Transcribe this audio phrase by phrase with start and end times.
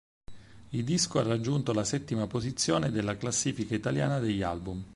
[0.71, 4.83] Il disco ha raggiunto la settima posizione della classifica italiana degli album.